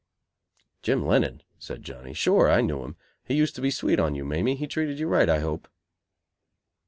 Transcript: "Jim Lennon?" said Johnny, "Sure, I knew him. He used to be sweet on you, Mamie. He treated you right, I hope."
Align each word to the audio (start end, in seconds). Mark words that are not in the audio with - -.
"Jim 0.81 1.05
Lennon?" 1.05 1.43
said 1.59 1.83
Johnny, 1.83 2.11
"Sure, 2.11 2.49
I 2.49 2.61
knew 2.61 2.81
him. 2.83 2.95
He 3.23 3.35
used 3.35 3.53
to 3.53 3.61
be 3.61 3.69
sweet 3.69 3.99
on 3.99 4.15
you, 4.15 4.25
Mamie. 4.25 4.55
He 4.55 4.65
treated 4.65 4.97
you 4.97 5.07
right, 5.07 5.29
I 5.29 5.37
hope." 5.41 5.67